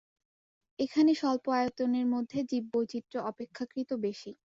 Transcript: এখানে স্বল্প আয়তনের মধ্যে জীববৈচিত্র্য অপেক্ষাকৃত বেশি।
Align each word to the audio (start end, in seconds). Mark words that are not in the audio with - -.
এখানে 0.79 1.11
স্বল্প 1.15 1.45
আয়তনের 1.57 2.05
মধ্যে 2.13 2.39
জীববৈচিত্র্য 2.51 3.17
অপেক্ষাকৃত 3.31 3.89
বেশি। 4.05 4.31